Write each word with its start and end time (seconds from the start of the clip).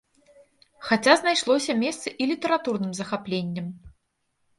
Хаця 0.87 1.13
знайшлося 1.19 1.75
месца 1.83 2.13
і 2.25 2.27
літаратурным 2.31 2.91
захапленням. 3.01 3.67